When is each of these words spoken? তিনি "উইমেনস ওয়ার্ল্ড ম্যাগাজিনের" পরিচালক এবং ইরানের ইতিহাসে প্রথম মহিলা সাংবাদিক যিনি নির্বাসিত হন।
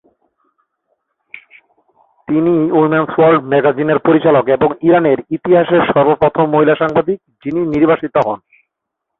তিনি 2.27 2.53
"উইমেনস 2.71 3.11
ওয়ার্ল্ড 3.17 3.41
ম্যাগাজিনের" 3.45 3.99
পরিচালক 3.99 4.45
এবং 4.47 4.69
ইরানের 4.87 5.19
ইতিহাসে 5.37 5.77
প্রথম 6.21 6.45
মহিলা 6.53 6.75
সাংবাদিক 6.75 7.17
যিনি 7.43 7.61
নির্বাসিত 7.73 8.15
হন। 8.25 8.39